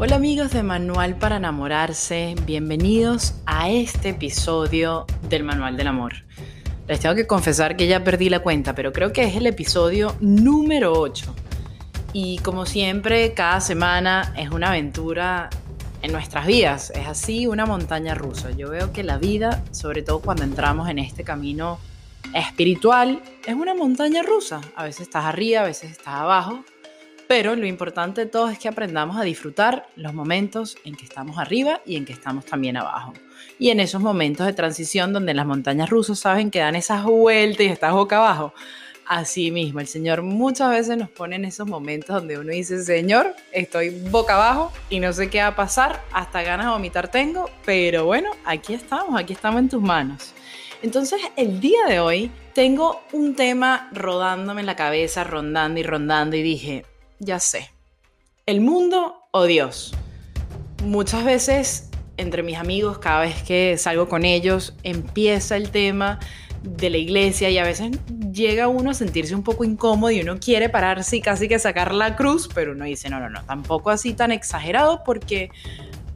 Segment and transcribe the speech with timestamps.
[0.00, 6.12] Hola amigos de Manual para enamorarse, bienvenidos a este episodio del Manual del Amor.
[6.86, 10.14] Les tengo que confesar que ya perdí la cuenta, pero creo que es el episodio
[10.20, 11.34] número 8.
[12.12, 15.50] Y como siempre, cada semana es una aventura
[16.00, 16.92] en nuestras vidas.
[16.94, 18.52] Es así una montaña rusa.
[18.52, 21.80] Yo veo que la vida, sobre todo cuando entramos en este camino
[22.34, 24.60] espiritual, es una montaña rusa.
[24.76, 26.62] A veces estás arriba, a veces estás abajo.
[27.28, 31.36] Pero lo importante de todo es que aprendamos a disfrutar los momentos en que estamos
[31.38, 33.12] arriba y en que estamos también abajo.
[33.58, 37.66] Y en esos momentos de transición donde las montañas rusas saben que dan esas vueltas
[37.66, 38.54] y estás boca abajo.
[39.04, 43.34] Así mismo, el Señor muchas veces nos pone en esos momentos donde uno dice, Señor,
[43.52, 47.50] estoy boca abajo y no sé qué va a pasar, hasta ganas de vomitar tengo,
[47.64, 50.34] pero bueno, aquí estamos, aquí estamos en tus manos.
[50.82, 56.36] Entonces, el día de hoy tengo un tema rodándome en la cabeza, rondando y rondando
[56.36, 56.84] y dije,
[57.18, 57.70] ya sé.
[58.46, 59.94] ¿El mundo o Dios?
[60.84, 61.88] Muchas veces
[62.18, 66.18] entre mis amigos, cada vez que salgo con ellos, empieza el tema
[66.62, 67.92] de la iglesia y a veces
[68.32, 71.94] llega uno a sentirse un poco incómodo y uno quiere pararse y casi que sacar
[71.94, 75.50] la cruz, pero uno dice, no, no, no, tampoco así tan exagerado porque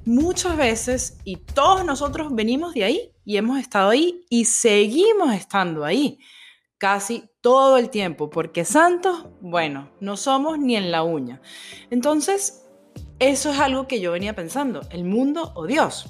[0.04, 5.84] muchas veces y todos nosotros venimos de ahí y hemos estado ahí y seguimos estando
[5.84, 6.18] ahí
[6.82, 11.40] casi todo el tiempo, porque santos, bueno, no somos ni en la uña.
[11.90, 12.64] Entonces,
[13.20, 16.06] eso es algo que yo venía pensando, el mundo o Dios.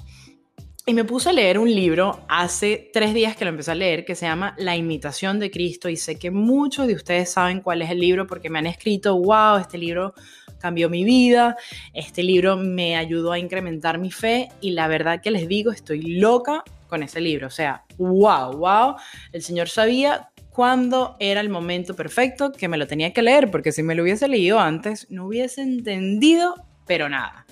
[0.87, 4.03] Y me puse a leer un libro hace tres días que lo empecé a leer
[4.03, 7.83] que se llama La imitación de Cristo y sé que muchos de ustedes saben cuál
[7.83, 10.15] es el libro porque me han escrito, wow, este libro
[10.59, 11.55] cambió mi vida,
[11.93, 16.01] este libro me ayudó a incrementar mi fe y la verdad que les digo, estoy
[16.01, 17.45] loca con ese libro.
[17.45, 18.95] O sea, wow, wow,
[19.31, 23.71] el Señor sabía cuándo era el momento perfecto que me lo tenía que leer, porque
[23.71, 27.45] si me lo hubiese leído antes, no hubiese entendido, pero nada.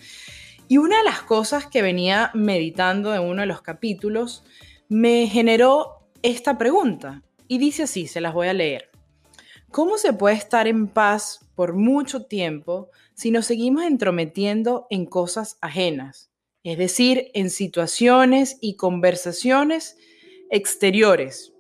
[0.67, 4.44] Y una de las cosas que venía meditando en uno de los capítulos
[4.88, 8.90] me generó esta pregunta, y dice así, se las voy a leer.
[9.72, 15.57] ¿Cómo se puede estar en paz por mucho tiempo si nos seguimos entrometiendo en cosas
[15.61, 16.29] ajenas?
[16.63, 19.97] Es decir, en situaciones y conversaciones
[20.50, 21.53] exteriores,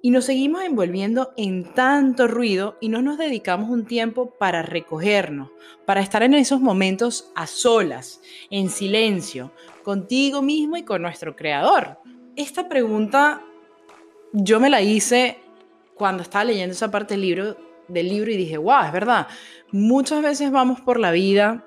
[0.00, 5.50] y nos seguimos envolviendo en tanto ruido y no nos dedicamos un tiempo para recogernos,
[5.86, 8.20] para estar en esos momentos a solas,
[8.50, 11.98] en silencio, contigo mismo y con nuestro creador.
[12.36, 13.42] Esta pregunta
[14.32, 15.38] yo me la hice
[15.94, 17.56] cuando estaba leyendo esa parte del libro,
[17.88, 19.26] del libro y dije, wow, es verdad,
[19.72, 21.64] muchas veces vamos por la vida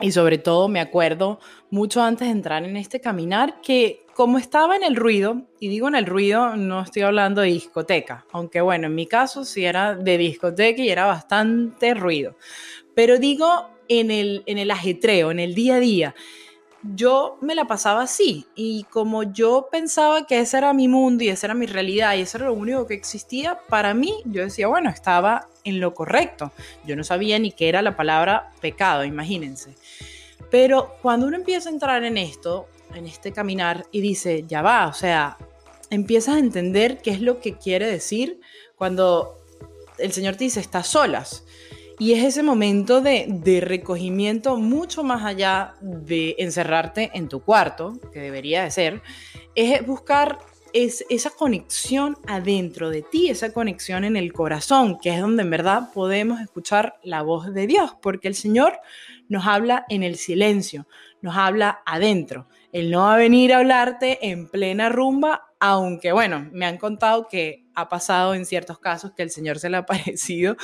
[0.00, 1.40] y sobre todo me acuerdo
[1.70, 5.88] mucho antes de entrar en este caminar que como estaba en el ruido, y digo
[5.88, 9.96] en el ruido, no estoy hablando de discoteca, aunque bueno, en mi caso sí era
[9.96, 12.36] de discoteca y era bastante ruido,
[12.94, 16.14] pero digo en el, en el ajetreo, en el día a día.
[16.94, 21.30] Yo me la pasaba así y como yo pensaba que ese era mi mundo y
[21.30, 24.68] esa era mi realidad y eso era lo único que existía, para mí yo decía,
[24.68, 26.52] bueno, estaba en lo correcto.
[26.86, 29.74] Yo no sabía ni qué era la palabra pecado, imagínense.
[30.50, 34.86] Pero cuando uno empieza a entrar en esto, en este caminar y dice, ya va,
[34.86, 35.36] o sea,
[35.90, 38.40] empiezas a entender qué es lo que quiere decir
[38.76, 39.36] cuando
[39.98, 41.44] el Señor te dice, estás solas.
[41.98, 48.00] Y es ese momento de, de, recogimiento mucho más allá de encerrarte en tu cuarto,
[48.12, 49.02] que debería de ser,
[49.54, 50.40] es buscar
[50.74, 55.50] es esa conexión adentro de ti, esa conexión en el corazón, que es donde en
[55.50, 58.80] verdad podemos escuchar la voz de Dios, porque el Señor
[59.28, 60.86] nos habla en el silencio,
[61.22, 62.48] nos habla adentro.
[62.72, 67.28] Él no va a venir a hablarte en plena rumba, aunque bueno, me han contado
[67.28, 70.56] que ha pasado en ciertos casos que el Señor se le ha aparecido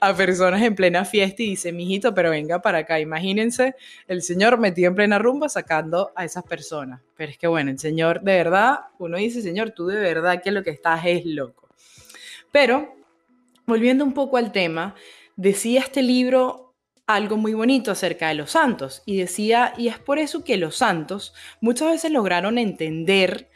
[0.00, 3.00] a personas en plena fiesta y dice, mijito, pero venga para acá.
[3.00, 3.74] Imagínense
[4.06, 7.00] el Señor metido en plena rumba sacando a esas personas.
[7.16, 10.50] Pero es que bueno, el Señor de verdad, uno dice, Señor, tú de verdad que
[10.50, 11.68] lo que estás es loco.
[12.52, 12.96] Pero,
[13.66, 14.94] volviendo un poco al tema,
[15.36, 16.68] decía este libro
[17.06, 20.76] algo muy bonito acerca de los santos y decía, y es por eso que los
[20.76, 23.48] santos muchas veces lograron entender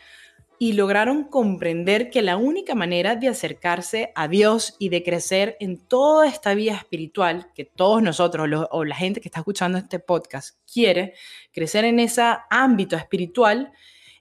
[0.62, 5.76] y lograron comprender que la única manera de acercarse a Dios y de crecer en
[5.76, 10.56] toda esta vida espiritual que todos nosotros o la gente que está escuchando este podcast
[10.72, 11.14] quiere,
[11.50, 13.72] crecer en ese ámbito espiritual,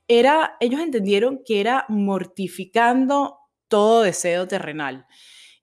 [0.08, 5.06] era, ellos entendieron que era mortificando todo deseo terrenal.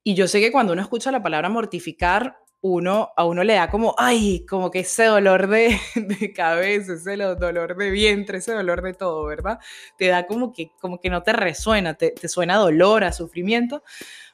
[0.04, 3.70] Y yo sé que cuando uno escucha la palabra mortificar, uno, a uno le da
[3.70, 8.82] como, ay, como que ese dolor de, de, cabeza, ese dolor de vientre, ese dolor
[8.82, 9.58] de todo, ¿verdad?
[9.96, 13.82] Te da como que, como que no te resuena, te, te suena dolor, a sufrimiento,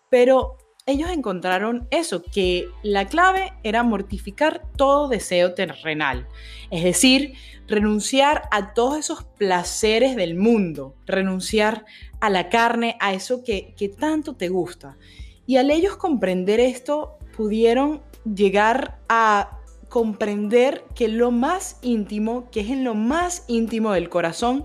[0.08, 0.56] pero
[0.86, 6.26] ellos encontraron eso, que la clave era mortificar todo deseo terrenal,
[6.70, 7.34] es decir,
[7.66, 11.84] renunciar a todos esos placeres del mundo, renunciar
[12.20, 14.98] a la carne, a eso que, que tanto te gusta.
[15.46, 22.70] Y al ellos comprender esto, pudieron llegar a comprender que lo más íntimo, que es
[22.70, 24.64] en lo más íntimo del corazón,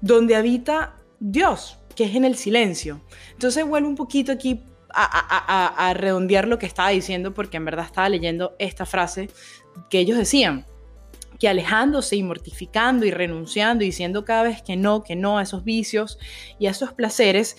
[0.00, 3.02] donde habita Dios, que es en el silencio.
[3.32, 8.08] Entonces vuelvo un poquito aquí a, redondear lo que estaba diciendo, porque en verdad estaba
[8.08, 9.28] leyendo esta frase
[9.90, 10.64] que ellos decían,
[11.38, 15.42] que alejándose y mortificando y renunciando y diciendo cada vez que no, que no a
[15.42, 16.18] esos vicios
[16.58, 17.56] y a esos placeres,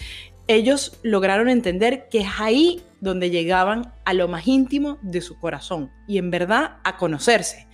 [0.48, 5.92] ellos lograron entender que es ahí donde llegaban a lo más íntimo de su corazón
[6.08, 7.68] y en verdad a conocerse.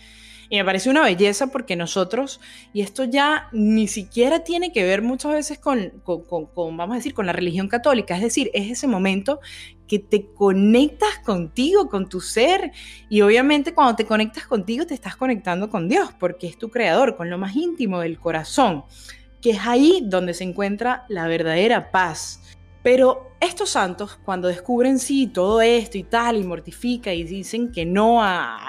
[0.50, 2.39] Y me parece una belleza porque nosotros,
[2.72, 7.25] y esto ya ni siquiera tiene que ver muchas veces con, vamos a decir, con
[7.25, 9.39] la religión católica, es decir, es ese momento
[9.88, 12.72] que te conectas contigo, con tu ser,
[13.10, 17.16] y obviamente cuando te conectas contigo te estás conectando con Dios, porque es tu creador,
[17.16, 18.83] con lo más íntimo del corazón,
[19.42, 22.42] que es ahí donde se encuentra la verdadera paz.
[22.86, 27.84] Pero estos santos, cuando descubren sí todo esto y tal, y mortifica y dicen que
[27.84, 28.22] no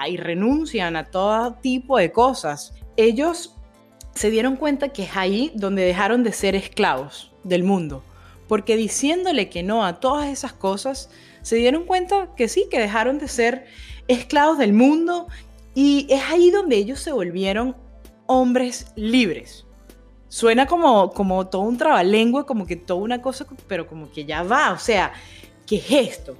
[0.09, 3.55] y renuncian a todo tipo de cosas, ellos
[4.15, 8.03] se dieron cuenta que es ahí donde dejaron de ser esclavos del mundo.
[8.47, 11.11] Porque diciéndole que no a todas esas cosas,
[11.43, 13.67] se dieron cuenta que sí, que dejaron de ser
[14.07, 15.27] esclavos del mundo
[15.75, 17.77] y es ahí donde ellos se volvieron
[18.25, 19.66] hombres libres.
[20.29, 24.43] Suena como, como todo un trabalengua, como que toda una cosa, pero como que ya
[24.43, 25.13] va, o sea,
[25.65, 26.37] ¿qué es esto?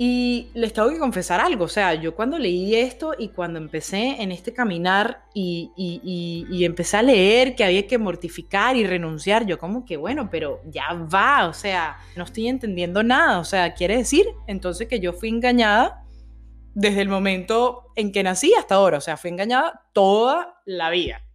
[0.00, 4.22] Y les tengo que confesar algo, o sea, yo cuando leí esto y cuando empecé
[4.22, 9.44] en este caminar y, y, y, empecé a leer que había que mortificar y renunciar,
[9.44, 13.74] yo como que bueno, pero ya va, o sea, no estoy entendiendo nada, o sea,
[13.74, 16.04] quiere decir entonces que yo fui engañada
[16.74, 21.27] desde el momento en que nací hasta ahora, o sea, fui engañada toda la vida.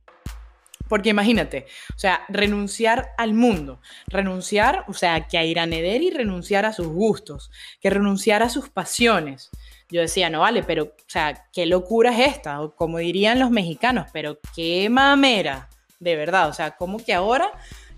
[0.94, 6.12] Porque imagínate, o sea, renunciar al mundo, renunciar, o sea, que a ir a y
[6.12, 7.50] renunciar a sus gustos,
[7.82, 9.50] que renunciar a sus pasiones.
[9.90, 13.50] Yo decía, no vale, pero, o sea, qué locura es esta, o como dirían los
[13.50, 15.68] mexicanos, pero qué mamera,
[16.00, 17.52] de verdad, o sea, como que ahora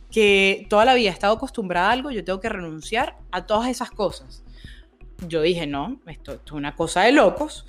[0.10, 3.68] que toda la vida he estado acostumbrada a algo, yo tengo que renunciar a todas
[3.68, 4.46] esas cosas.
[5.28, 7.66] Yo dije, no, esto, esto es una cosa de locos.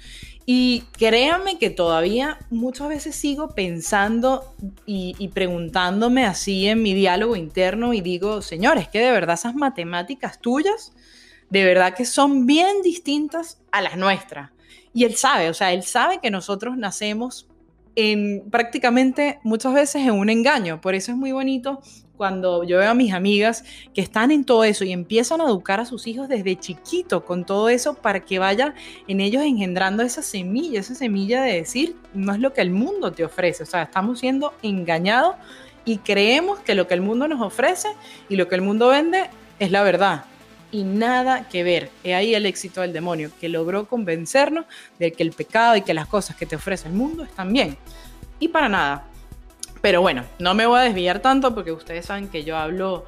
[0.48, 4.54] Y créanme que todavía muchas veces sigo pensando
[4.86, 10.40] y, preguntándome así en mi diálogo interno y digo, señores, que de verdad esas matemáticas
[10.40, 10.92] tuyas,
[11.50, 14.52] de verdad que son bien distintas a las nuestras.
[14.94, 17.48] Y él sabe, o sea, él sabe que nosotros nacemos
[17.96, 20.80] en prácticamente muchas veces en un engaño.
[20.80, 21.80] Por eso es muy bonito
[22.16, 23.64] cuando yo veo a mis amigas
[23.94, 27.44] que están en todo eso y empiezan a educar a sus hijos desde chiquito con
[27.44, 28.74] todo eso para que vaya
[29.08, 33.12] en ellos engendrando esa semilla, esa semilla de decir, no es lo que el mundo
[33.12, 35.36] te ofrece, o sea, estamos siendo engañados
[35.84, 37.88] y creemos que lo que el mundo nos ofrece
[38.28, 40.24] y lo que el mundo vende es la verdad.
[40.76, 41.88] Y nada que ver.
[42.04, 44.66] He ahí el éxito del demonio, que logró convencernos
[44.98, 47.78] de que el pecado y que las cosas que te ofrece el mundo están bien.
[48.40, 49.06] Y para nada,
[49.80, 53.06] pero bueno, no me voy a desviar tanto porque ustedes saben que yo hablo,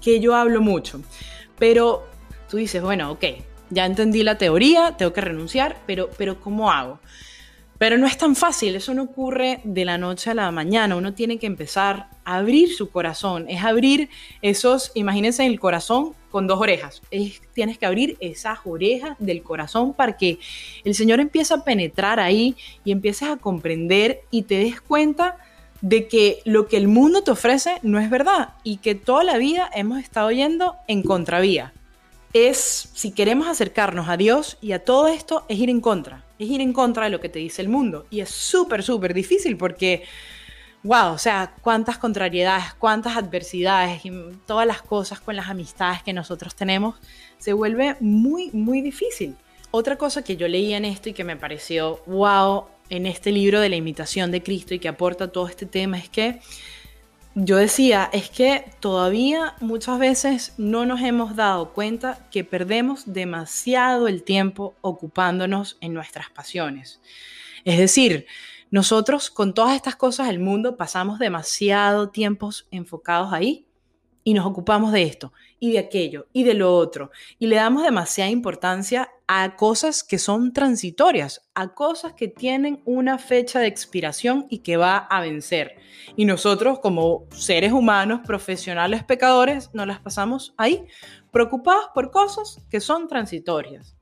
[0.00, 1.02] que yo hablo mucho.
[1.58, 2.08] Pero
[2.48, 3.24] tú dices, bueno, ok,
[3.68, 7.00] ya entendí la teoría, tengo que renunciar, pero, pero ¿cómo hago?
[7.80, 11.14] Pero no es tan fácil, eso no ocurre de la noche a la mañana, uno
[11.14, 14.10] tiene que empezar a abrir su corazón, es abrir
[14.42, 17.00] esos, imagínense el corazón con dos orejas,
[17.54, 20.38] tienes que abrir esas orejas del corazón para que
[20.84, 25.38] el Señor empiece a penetrar ahí y empieces a comprender y te des cuenta
[25.80, 29.38] de que lo que el mundo te ofrece no es verdad y que toda la
[29.38, 31.72] vida hemos estado yendo en contravía.
[32.32, 36.48] Es, si queremos acercarnos a Dios y a todo esto, es ir en contra, es
[36.48, 38.06] ir en contra de lo que te dice el mundo.
[38.10, 40.04] Y es súper, súper difícil porque,
[40.84, 44.12] wow, o sea, cuántas contrariedades, cuántas adversidades y
[44.46, 46.94] todas las cosas con las amistades que nosotros tenemos,
[47.38, 49.36] se vuelve muy, muy difícil.
[49.72, 53.60] Otra cosa que yo leí en esto y que me pareció, wow, en este libro
[53.60, 56.40] de la imitación de Cristo y que aporta todo este tema es que
[57.34, 64.08] yo decía, es que todavía muchas veces no nos hemos dado cuenta que perdemos demasiado
[64.08, 67.00] el tiempo ocupándonos en nuestras pasiones.
[67.64, 68.26] Es decir,
[68.70, 73.66] nosotros con todas estas cosas del mundo pasamos demasiado tiempos enfocados ahí
[74.24, 77.82] y nos ocupamos de esto y de aquello y de lo otro y le damos
[77.82, 84.46] demasiada importancia a cosas que son transitorias, a cosas que tienen una fecha de expiración
[84.50, 85.76] y que va a vencer.
[86.16, 90.84] Y nosotros como seres humanos, profesionales, pecadores, nos las pasamos ahí,
[91.30, 93.96] preocupados por cosas que son transitorias.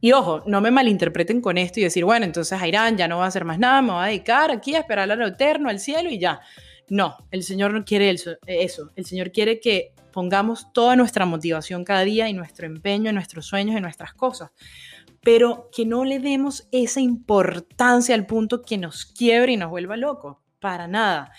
[0.00, 3.24] Y ojo, no me malinterpreten con esto y decir, bueno, entonces Irán ya no va
[3.24, 5.80] a hacer más nada, me va a dedicar aquí a esperar a lo eterno, al
[5.80, 6.40] cielo y ya.
[6.88, 8.36] No, el Señor no quiere eso.
[8.94, 13.46] El Señor quiere que pongamos toda nuestra motivación cada día y nuestro empeño en nuestros
[13.46, 14.52] sueños, en nuestras cosas,
[15.22, 19.96] pero que no le demos esa importancia al punto que nos quiebre y nos vuelva
[19.96, 21.32] loco, para nada.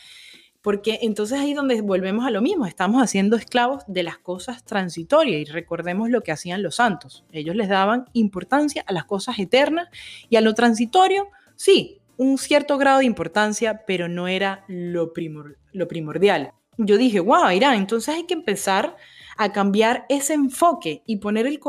[0.62, 5.40] Porque entonces ahí donde volvemos a lo mismo, estamos haciendo esclavos de las cosas transitorias
[5.40, 7.24] y recordemos lo que hacían los santos.
[7.32, 9.88] Ellos les daban importancia a las cosas eternas
[10.28, 16.54] y a lo transitorio, sí, un cierto grado de importancia, pero no era lo, primordial.
[16.78, 18.96] Yo dije, wow, Irán, entonces hay que empezar
[19.38, 21.60] a cambiar ese enfoque y poner el,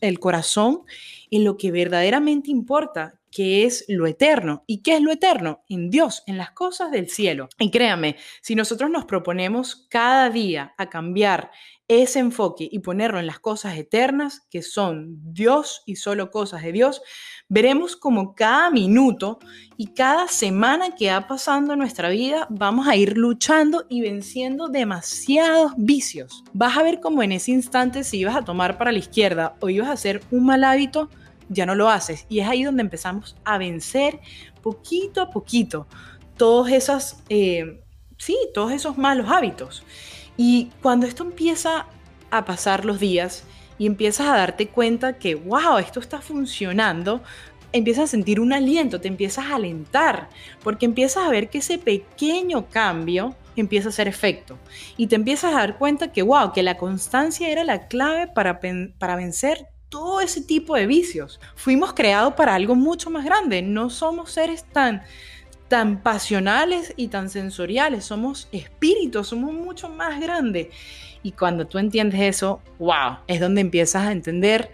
[0.00, 0.82] el corazón
[1.30, 4.62] en lo que verdaderamente importa, que es lo eterno.
[4.66, 5.64] ¿Y qué es lo eterno?
[5.68, 7.48] En Dios, en las cosas del cielo.
[7.58, 11.50] Y créame, si nosotros nos proponemos cada día a cambiar
[11.88, 16.72] ese enfoque y ponerlo en las cosas eternas, que son Dios y solo cosas de
[16.72, 17.02] Dios,
[17.48, 19.38] veremos como cada minuto
[19.76, 25.72] y cada semana que va pasando nuestra vida vamos a ir luchando y venciendo demasiados
[25.76, 26.42] vicios.
[26.54, 29.68] Vas a ver como en ese instante si ibas a tomar para la izquierda o
[29.68, 31.10] ibas a hacer un mal hábito,
[31.50, 32.24] ya no lo haces.
[32.30, 34.20] Y es ahí donde empezamos a vencer
[34.62, 35.86] poquito a poquito
[36.38, 37.84] todos esos, eh,
[38.16, 39.84] sí, todos esos malos hábitos.
[40.36, 41.86] Y cuando esto empieza
[42.30, 43.44] a pasar los días
[43.78, 47.22] y empiezas a darte cuenta que, wow, esto está funcionando,
[47.72, 50.28] empiezas a sentir un aliento, te empiezas a alentar,
[50.62, 54.58] porque empiezas a ver que ese pequeño cambio empieza a hacer efecto.
[54.96, 58.60] Y te empiezas a dar cuenta que, wow, que la constancia era la clave para,
[58.98, 61.40] para vencer todo ese tipo de vicios.
[61.54, 65.02] Fuimos creados para algo mucho más grande, no somos seres tan
[65.68, 70.68] tan pasionales y tan sensoriales, somos espíritus, somos mucho más grandes.
[71.22, 74.70] Y cuando tú entiendes eso, wow, es donde empiezas a entender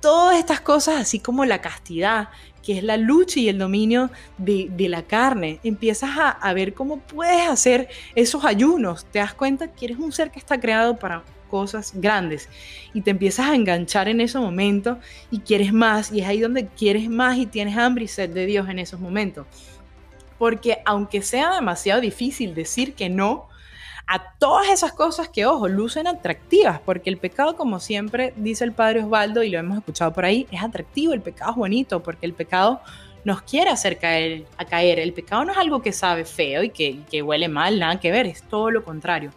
[0.00, 2.28] todas estas cosas, así como la castidad,
[2.62, 5.60] que es la lucha y el dominio de, la carne.
[5.64, 9.04] Empiezas a, a, ver cómo puedes hacer esos ayunos.
[9.06, 12.48] Te das cuenta que eres un ser que está creado para cosas grandes
[12.94, 15.00] y te empiezas a enganchar en ese momento
[15.32, 18.46] y quieres más y es ahí donde quieres más y tienes hambre y sed de
[18.46, 19.46] Dios en esos momentos
[20.40, 23.46] porque aunque sea demasiado difícil decir que no
[24.06, 28.72] a todas esas cosas que, ojo, lucen atractivas, porque el pecado, como siempre dice el
[28.72, 32.24] padre Osvaldo, y lo hemos escuchado por ahí, es atractivo, el pecado es bonito, porque
[32.24, 32.80] el pecado
[33.22, 34.98] nos quiere hacer caer, a caer.
[34.98, 38.10] El pecado no es algo que sabe feo y que, que huele mal, nada que
[38.10, 39.32] ver, es todo lo contrario.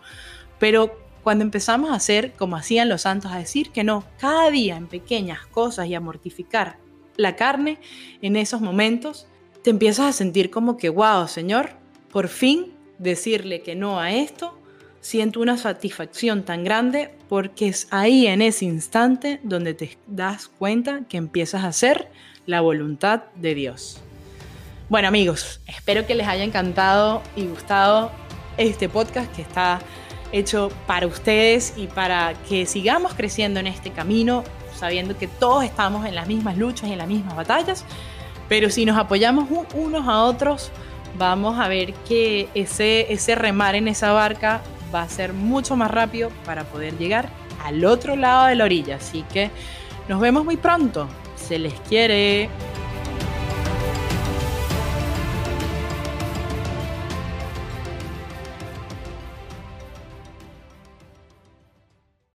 [0.58, 4.78] Pero cuando empezamos a hacer como hacían los santos, a decir que no, cada día
[4.78, 6.78] en pequeñas cosas y a mortificar
[7.18, 7.78] la carne
[8.22, 9.28] en esos momentos,
[9.64, 11.70] te empiezas a sentir como que, wow, Señor,
[12.12, 14.58] por fin decirle que no a esto,
[15.00, 21.02] siento una satisfacción tan grande porque es ahí en ese instante donde te das cuenta
[21.08, 22.10] que empiezas a hacer
[22.46, 24.02] la voluntad de Dios.
[24.90, 28.12] Bueno amigos, espero que les haya encantado y gustado
[28.58, 29.80] este podcast que está
[30.34, 34.44] hecho para ustedes y para que sigamos creciendo en este camino,
[34.76, 37.86] sabiendo que todos estamos en las mismas luchas y en las mismas batallas,
[38.54, 40.70] pero si nos apoyamos unos a otros,
[41.18, 44.62] vamos a ver que ese, ese remar en esa barca
[44.94, 47.30] va a ser mucho más rápido para poder llegar
[47.64, 48.98] al otro lado de la orilla.
[48.98, 49.50] Así que
[50.08, 51.08] nos vemos muy pronto.
[51.36, 52.48] Se les quiere.